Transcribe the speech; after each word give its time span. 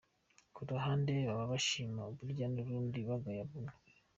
Ku 0.55 0.61
ruhande 0.69 1.11
baba 1.27 1.45
bashima 1.53 2.01
Burya, 2.15 2.45
ku 2.55 2.61
rundi 2.67 2.99
bagaya 3.09 3.43
Buno. 3.49 3.71